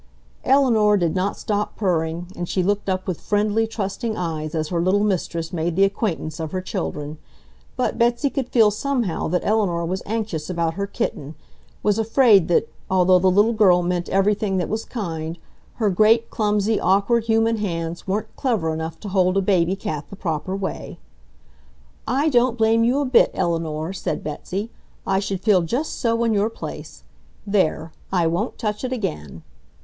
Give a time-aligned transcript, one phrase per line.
[0.43, 4.81] Eleanor did not stop purring, and she looked up with friendly, trusting eyes as her
[4.81, 7.19] little mistress made the acquaintance of her children,
[7.77, 11.35] but Betsy could feel somehow that Eleanor was anxious about her kitten,
[11.83, 15.37] was afraid that, although the little girl meant everything that was kind,
[15.75, 20.15] her great, clumsy, awkward human hands weren't clever enough to hold a baby cat the
[20.15, 20.97] proper way.
[22.07, 24.71] "I don't blame you a bit, Eleanor," said Betsy.
[25.05, 27.03] "I should feel just so in your place.
[27.45, 27.91] There!
[28.11, 29.43] I won't touch it again!"